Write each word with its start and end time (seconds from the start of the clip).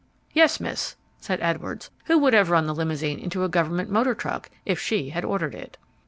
"Yes, 0.33 0.59
miss," 0.59 0.95
said 1.19 1.39
Edwards, 1.43 1.91
who 2.05 2.17
would 2.17 2.33
have 2.33 2.49
run 2.49 2.65
the 2.65 2.73
limousine 2.73 3.19
into 3.19 3.43
a 3.43 3.47
government 3.49 3.91
motor 3.91 4.15
truck 4.15 4.49
if 4.65 4.79
she 4.79 5.09
had 5.09 5.23
ordered 5.23 5.53
it. 5.53 5.77